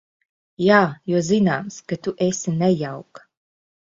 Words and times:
Jā, 0.67 0.77
jo 1.11 1.19
zināms, 1.27 1.77
ka 1.91 1.99
tu 2.07 2.13
esi 2.27 2.53
nejauka. 2.63 3.27